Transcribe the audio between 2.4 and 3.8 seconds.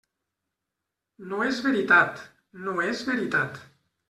–no és veritat.